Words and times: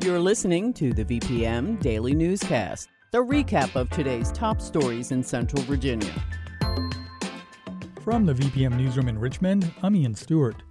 You're 0.00 0.20
listening 0.20 0.72
to 0.74 0.92
the 0.92 1.04
VPM 1.04 1.80
Daily 1.80 2.14
Newscast, 2.14 2.86
the 3.10 3.18
recap 3.18 3.74
of 3.74 3.90
today's 3.90 4.30
top 4.30 4.60
stories 4.60 5.10
in 5.10 5.24
Central 5.24 5.60
Virginia. 5.62 6.12
From 8.04 8.24
the 8.24 8.32
VPM 8.32 8.76
Newsroom 8.76 9.08
in 9.08 9.18
Richmond, 9.18 9.72
I'm 9.82 9.96
Ian 9.96 10.14
Stewart. 10.14 10.62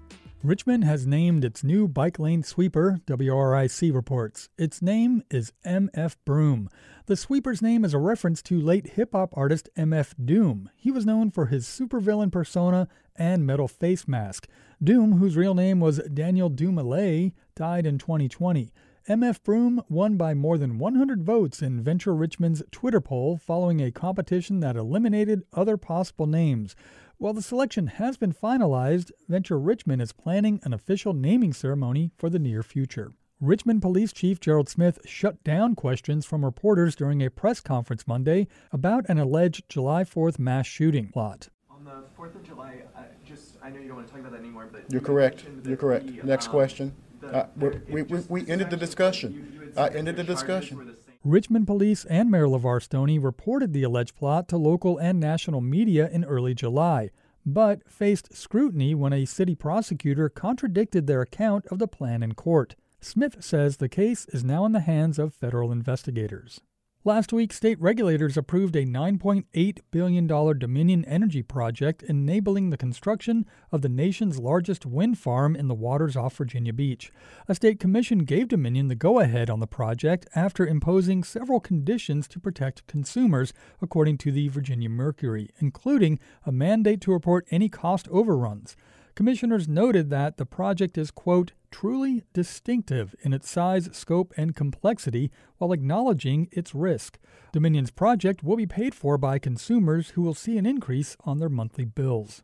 Richmond 0.44 0.86
has 0.86 1.06
named 1.06 1.44
its 1.44 1.62
new 1.62 1.90
bike 1.90 2.20
lane 2.20 2.42
sweeper, 2.42 3.02
WRIC 3.06 3.94
reports. 3.94 4.48
Its 4.58 4.82
name 4.82 5.22
is 5.30 5.52
MF 5.66 6.16
Broom. 6.24 6.70
The 7.08 7.18
sweeper's 7.18 7.62
name 7.62 7.84
is 7.84 7.94
a 7.94 8.00
reference 8.00 8.42
to 8.44 8.58
late 8.58 8.92
hip 8.92 9.12
hop 9.12 9.34
artist 9.36 9.68
MF 9.78 10.14
Doom. 10.24 10.70
He 10.78 10.90
was 10.90 11.06
known 11.06 11.32
for 11.32 11.48
his 11.48 11.66
supervillain 11.66 12.32
persona 12.32 12.88
and 13.18 13.46
metal 13.46 13.68
face 13.68 14.08
mask. 14.08 14.48
Doom, 14.82 15.18
whose 15.18 15.36
real 15.36 15.54
name 15.54 15.82
was 15.82 15.98
Daniel 16.14 16.50
Dumoulin, 16.50 17.34
died 17.56 17.86
in 17.86 17.98
2020. 17.98 18.72
MF 19.08 19.42
Broom 19.42 19.82
won 19.88 20.18
by 20.18 20.34
more 20.34 20.58
than 20.58 20.80
100 20.80 21.24
votes 21.24 21.62
in 21.62 21.82
Venture 21.82 22.14
Richmond's 22.14 22.62
Twitter 22.72 23.00
poll 23.00 23.38
following 23.38 23.80
a 23.80 23.90
competition 23.90 24.60
that 24.60 24.76
eliminated 24.76 25.44
other 25.54 25.78
possible 25.78 26.28
names. 26.28 26.76
While 27.18 27.32
the 27.32 27.42
selection 27.42 27.88
has 27.88 28.18
been 28.18 28.34
finalized, 28.34 29.12
Venture 29.30 29.58
Richmond 29.58 30.02
is 30.02 30.12
planning 30.12 30.60
an 30.64 30.74
official 30.74 31.14
naming 31.14 31.54
ceremony 31.54 32.12
for 32.18 32.30
the 32.30 32.38
near 32.38 32.64
future. 32.64 33.14
Richmond 33.40 33.82
Police 33.82 34.12
Chief 34.12 34.42
Gerald 34.42 34.68
Smith 34.68 35.00
shut 35.06 35.42
down 35.42 35.74
questions 35.74 36.26
from 36.26 36.44
reporters 36.44 36.94
during 36.94 37.24
a 37.24 37.32
press 37.32 37.62
conference 37.62 38.08
Monday 38.08 38.50
about 38.74 39.08
an 39.08 39.18
alleged 39.18 39.70
July 39.70 40.04
4th 40.04 40.38
mass 40.38 40.68
shooting 40.68 41.08
plot. 41.08 41.48
On 41.72 41.86
the 41.86 42.04
4th 42.20 42.36
of 42.36 42.44
July, 42.44 42.82
I 42.94 43.04
just 43.26 43.58
I 43.64 43.70
know 43.70 43.80
you 43.80 43.88
don't 43.88 43.96
want 43.96 44.08
to 44.08 44.12
talk 44.12 44.20
about 44.20 44.34
that 44.34 44.42
anymore, 44.42 44.68
but 44.70 44.84
You're 44.92 45.00
you 45.00 45.06
correct. 45.06 45.46
You're 45.64 45.78
correct. 45.78 46.08
the, 46.08 46.24
Next 46.24 46.48
um, 46.48 46.52
question. 46.52 46.94
Uh, 47.34 47.46
we- 47.90 48.04
we- 48.04 48.48
ended 48.48 48.70
the 48.70 48.78
discussion. 48.78 49.72
I 49.76 49.90
ended 49.90 50.16
the 50.16 50.24
discussion. 50.24 50.96
Richmond 51.24 51.68
Police 51.68 52.06
and 52.06 52.32
Mayor 52.32 52.46
LeVar 52.48 52.82
Stoney 52.82 53.20
reported 53.20 53.74
the 53.74 53.84
alleged 53.84 54.16
plot 54.16 54.48
to 54.50 54.58
local 54.58 54.98
and 54.98 55.20
national 55.20 55.62
media 55.62 56.10
in 56.10 56.24
early 56.24 56.54
July, 56.54 57.10
but 57.46 57.82
faced 57.90 58.34
scrutiny 58.34 58.96
when 58.96 59.14
a 59.14 59.26
city 59.26 59.56
prosecutor 59.56 60.30
contradicted 60.30 61.06
their 61.08 61.22
account 61.22 61.66
of 61.68 61.80
the 61.80 61.88
plan 61.88 62.24
in 62.24 62.34
court. 62.34 62.76
Smith 63.02 63.44
says 63.44 63.78
the 63.78 63.90
case 63.90 64.26
is 64.30 64.44
now 64.44 64.66
in 64.66 64.72
the 64.72 64.80
hands 64.80 65.20
of 65.20 65.34
federal 65.34 65.72
investigators. 65.72 66.62
Last 67.08 67.32
week, 67.32 67.54
state 67.54 67.80
regulators 67.80 68.36
approved 68.36 68.76
a 68.76 68.86
$9.8 68.86 69.80
billion 69.92 70.28
Dominion 70.28 71.06
Energy 71.06 71.42
project 71.42 72.04
enabling 72.04 72.70
the 72.70 72.76
construction 72.76 73.46
of 73.72 73.82
the 73.82 73.88
nation's 73.88 74.40
largest 74.40 74.86
wind 74.86 75.18
farm 75.18 75.56
in 75.56 75.70
the 75.70 75.74
waters 75.74 76.18
off 76.18 76.36
Virginia 76.36 76.74
Beach. 76.74 77.10
A 77.48 77.56
state 77.56 77.80
commission 77.80 78.26
gave 78.26 78.50
Dominion 78.50 78.90
the 78.90 78.96
go 78.96 79.22
ahead 79.22 79.50
on 79.50 79.62
the 79.62 79.68
project 79.68 80.28
after 80.36 80.68
imposing 80.68 81.24
several 81.24 81.62
conditions 81.62 82.28
to 82.28 82.42
protect 82.42 82.86
consumers, 82.88 83.54
according 83.82 84.18
to 84.18 84.32
the 84.34 84.50
Virginia 84.50 84.90
Mercury, 84.90 85.50
including 85.60 86.20
a 86.46 86.52
mandate 86.52 87.00
to 87.00 87.14
report 87.14 87.48
any 87.52 87.70
cost 87.70 88.10
overruns. 88.10 88.76
Commissioners 89.18 89.68
noted 89.68 90.12
that 90.12 90.38
the 90.38 90.46
project 90.46 90.96
is, 90.96 91.10
quote, 91.10 91.54
truly 91.72 92.22
distinctive 92.34 93.16
in 93.24 93.34
its 93.34 93.50
size, 93.50 93.90
scope, 93.92 94.32
and 94.38 94.56
complexity 94.56 95.32
while 95.58 95.74
acknowledging 95.74 96.48
its 96.52 96.76
risk. 96.76 97.18
Dominion's 97.52 97.90
project 97.90 98.44
will 98.44 98.58
be 98.58 98.68
paid 98.68 98.94
for 98.94 99.18
by 99.18 99.40
consumers 99.40 100.12
who 100.12 100.22
will 100.22 100.36
see 100.36 100.60
an 100.60 100.68
increase 100.68 101.18
on 101.22 101.40
their 101.40 101.50
monthly 101.50 101.84
bills. 101.84 102.44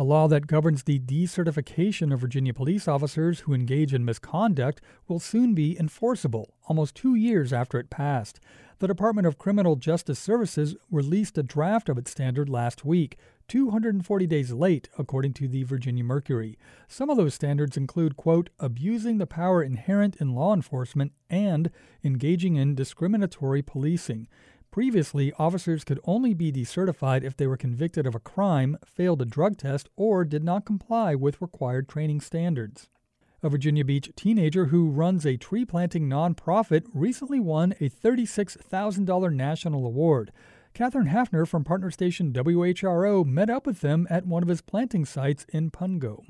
A 0.00 0.04
law 0.04 0.28
that 0.28 0.46
governs 0.46 0.84
the 0.84 1.00
decertification 1.00 2.12
of 2.14 2.20
Virginia 2.20 2.54
police 2.54 2.86
officers 2.86 3.40
who 3.40 3.52
engage 3.52 3.92
in 3.92 4.04
misconduct 4.04 4.80
will 5.08 5.18
soon 5.18 5.54
be 5.54 5.76
enforceable, 5.76 6.54
almost 6.68 6.94
two 6.94 7.16
years 7.16 7.52
after 7.52 7.80
it 7.80 7.90
passed. 7.90 8.38
The 8.78 8.86
Department 8.86 9.26
of 9.26 9.38
Criminal 9.38 9.74
Justice 9.74 10.20
Services 10.20 10.76
released 10.88 11.36
a 11.36 11.42
draft 11.42 11.88
of 11.88 11.98
its 11.98 12.12
standard 12.12 12.48
last 12.48 12.84
week, 12.84 13.16
240 13.48 14.26
days 14.28 14.52
late, 14.52 14.88
according 14.96 15.32
to 15.32 15.48
the 15.48 15.64
Virginia 15.64 16.04
Mercury. 16.04 16.56
Some 16.86 17.10
of 17.10 17.16
those 17.16 17.34
standards 17.34 17.76
include, 17.76 18.16
quote, 18.16 18.50
abusing 18.60 19.18
the 19.18 19.26
power 19.26 19.64
inherent 19.64 20.14
in 20.20 20.32
law 20.32 20.54
enforcement 20.54 21.10
and 21.28 21.72
engaging 22.04 22.54
in 22.54 22.76
discriminatory 22.76 23.62
policing. 23.62 24.28
Previously, 24.70 25.32
officers 25.38 25.82
could 25.82 25.98
only 26.04 26.34
be 26.34 26.52
decertified 26.52 27.24
if 27.24 27.36
they 27.36 27.46
were 27.46 27.56
convicted 27.56 28.06
of 28.06 28.14
a 28.14 28.20
crime, 28.20 28.76
failed 28.84 29.22
a 29.22 29.24
drug 29.24 29.56
test, 29.56 29.88
or 29.96 30.24
did 30.24 30.44
not 30.44 30.66
comply 30.66 31.14
with 31.14 31.40
required 31.40 31.88
training 31.88 32.20
standards. 32.20 32.88
A 33.42 33.48
Virginia 33.48 33.84
Beach 33.84 34.10
teenager 34.16 34.66
who 34.66 34.90
runs 34.90 35.24
a 35.24 35.36
tree 35.36 35.64
planting 35.64 36.08
nonprofit 36.08 36.84
recently 36.92 37.40
won 37.40 37.72
a 37.80 37.88
$36,000 37.88 39.34
national 39.34 39.86
award. 39.86 40.32
Catherine 40.74 41.08
Hafner 41.08 41.46
from 41.46 41.64
partner 41.64 41.90
station 41.90 42.32
WHRO 42.32 43.24
met 43.24 43.48
up 43.48 43.66
with 43.66 43.80
them 43.80 44.06
at 44.10 44.26
one 44.26 44.42
of 44.42 44.48
his 44.48 44.60
planting 44.60 45.04
sites 45.04 45.46
in 45.48 45.70
Pungo. 45.70 46.24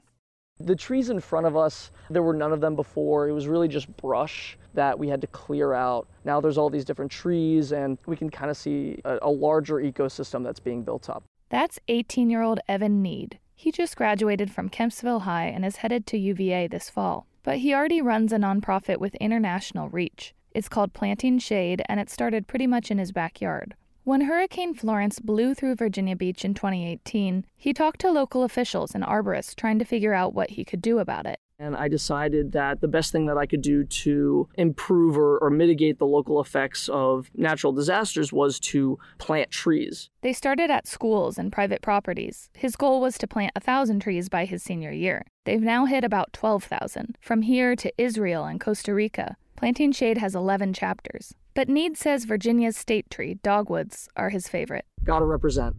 The 0.60 0.74
trees 0.74 1.10
in 1.10 1.20
front 1.20 1.46
of 1.46 1.56
us, 1.56 1.90
there 2.10 2.22
were 2.22 2.34
none 2.34 2.52
of 2.52 2.60
them 2.60 2.74
before. 2.74 3.28
It 3.28 3.32
was 3.32 3.46
really 3.46 3.68
just 3.68 3.94
brush 3.96 4.58
that 4.74 4.98
we 4.98 5.08
had 5.08 5.20
to 5.20 5.26
clear 5.28 5.72
out. 5.72 6.08
Now 6.24 6.40
there's 6.40 6.58
all 6.58 6.68
these 6.68 6.84
different 6.84 7.10
trees, 7.10 7.72
and 7.72 7.96
we 8.06 8.16
can 8.16 8.28
kind 8.28 8.50
of 8.50 8.56
see 8.56 9.00
a, 9.04 9.18
a 9.22 9.30
larger 9.30 9.76
ecosystem 9.76 10.42
that's 10.42 10.60
being 10.60 10.82
built 10.82 11.08
up. 11.08 11.22
That's 11.48 11.78
18 11.88 12.28
year 12.28 12.42
old 12.42 12.60
Evan 12.68 13.02
Need. 13.02 13.38
He 13.54 13.72
just 13.72 13.96
graduated 13.96 14.50
from 14.50 14.68
Kempsville 14.68 15.22
High 15.22 15.46
and 15.46 15.64
is 15.64 15.76
headed 15.76 16.06
to 16.08 16.18
UVA 16.18 16.68
this 16.68 16.90
fall. 16.90 17.26
But 17.42 17.58
he 17.58 17.74
already 17.74 18.02
runs 18.02 18.32
a 18.32 18.36
nonprofit 18.36 18.98
with 18.98 19.14
international 19.16 19.88
reach. 19.88 20.34
It's 20.52 20.68
called 20.68 20.92
Planting 20.92 21.38
Shade, 21.38 21.82
and 21.88 21.98
it 21.98 22.10
started 22.10 22.46
pretty 22.46 22.66
much 22.66 22.90
in 22.90 22.98
his 22.98 23.12
backyard. 23.12 23.74
When 24.08 24.22
Hurricane 24.22 24.72
Florence 24.72 25.18
blew 25.18 25.52
through 25.52 25.74
Virginia 25.74 26.16
Beach 26.16 26.42
in 26.42 26.54
2018, 26.54 27.44
he 27.54 27.74
talked 27.74 28.00
to 28.00 28.10
local 28.10 28.42
officials 28.42 28.94
and 28.94 29.04
arborists 29.04 29.54
trying 29.54 29.78
to 29.80 29.84
figure 29.84 30.14
out 30.14 30.32
what 30.32 30.52
he 30.52 30.64
could 30.64 30.80
do 30.80 30.98
about 30.98 31.26
it. 31.26 31.38
And 31.58 31.76
I 31.76 31.88
decided 31.88 32.52
that 32.52 32.80
the 32.80 32.88
best 32.88 33.12
thing 33.12 33.26
that 33.26 33.36
I 33.36 33.44
could 33.44 33.60
do 33.60 33.84
to 33.84 34.48
improve 34.54 35.18
or, 35.18 35.36
or 35.40 35.50
mitigate 35.50 35.98
the 35.98 36.06
local 36.06 36.40
effects 36.40 36.88
of 36.88 37.30
natural 37.34 37.70
disasters 37.70 38.32
was 38.32 38.58
to 38.60 38.98
plant 39.18 39.50
trees. 39.50 40.08
They 40.22 40.32
started 40.32 40.70
at 40.70 40.86
schools 40.86 41.36
and 41.36 41.52
private 41.52 41.82
properties. 41.82 42.48
His 42.56 42.76
goal 42.76 43.02
was 43.02 43.18
to 43.18 43.26
plant 43.26 43.52
a 43.56 43.60
thousand 43.60 44.00
trees 44.00 44.30
by 44.30 44.46
his 44.46 44.62
senior 44.62 44.90
year. 44.90 45.26
They've 45.44 45.60
now 45.60 45.84
hit 45.84 46.02
about 46.02 46.32
12,000, 46.32 47.18
from 47.20 47.42
here 47.42 47.76
to 47.76 47.92
Israel 47.98 48.46
and 48.46 48.58
Costa 48.58 48.94
Rica. 48.94 49.36
Planting 49.54 49.92
Shade 49.92 50.16
has 50.16 50.34
11 50.34 50.72
chapters. 50.72 51.34
But 51.58 51.68
Need 51.68 51.96
says 51.96 52.24
Virginia's 52.24 52.76
state 52.76 53.10
tree, 53.10 53.40
dogwoods, 53.42 54.08
are 54.14 54.30
his 54.30 54.46
favorite. 54.46 54.84
Gotta 55.02 55.24
represent. 55.24 55.74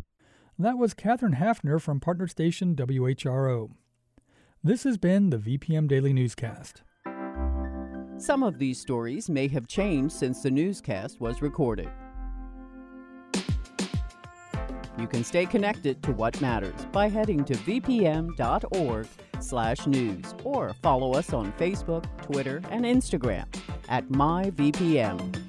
That 0.58 0.78
was 0.78 0.94
Catherine 0.94 1.36
Hafner 1.36 1.80
from 1.80 2.02
partner 2.02 2.28
station 2.28 2.76
WHRO. 2.76 3.70
This 4.62 4.84
has 4.84 4.98
been 4.98 5.30
the 5.30 5.38
VPM 5.38 5.88
Daily 5.88 6.12
Newscast. 6.12 6.82
Some 8.18 8.44
of 8.44 8.60
these 8.60 8.78
stories 8.78 9.30
may 9.30 9.48
have 9.48 9.68
changed 9.68 10.14
since 10.14 10.44
the 10.44 10.52
newscast 10.52 11.22
was 11.22 11.42
recorded. 11.42 11.88
You 14.98 15.08
can 15.08 15.24
stay 15.24 15.46
connected 15.46 16.04
to 16.04 16.12
what 16.12 16.42
matters 16.42 16.88
by 16.92 17.08
heading 17.08 17.46
to 17.46 17.54
vpm.org/news 17.54 18.36
or 20.44 20.74
follow 20.74 21.14
us 21.14 21.32
on 21.32 21.54
Facebook, 21.54 22.04
Twitter, 22.22 22.62
and 22.70 22.84
Instagram 22.84 23.46
at 23.88 24.06
myvpm. 24.10 25.49